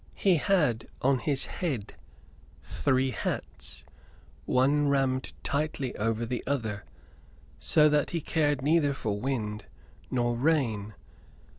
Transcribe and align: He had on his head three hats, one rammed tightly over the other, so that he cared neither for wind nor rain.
He 0.15 0.37
had 0.37 0.87
on 1.03 1.19
his 1.19 1.45
head 1.45 1.93
three 2.63 3.11
hats, 3.11 3.85
one 4.45 4.87
rammed 4.87 5.31
tightly 5.43 5.95
over 5.95 6.25
the 6.25 6.43
other, 6.47 6.85
so 7.59 7.87
that 7.87 8.09
he 8.09 8.19
cared 8.19 8.63
neither 8.63 8.95
for 8.95 9.21
wind 9.21 9.67
nor 10.09 10.35
rain. 10.35 10.95